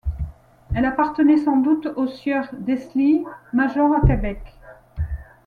[0.73, 4.39] Elle appartenait sans doute au Sieur d'Esgly, major à Québec.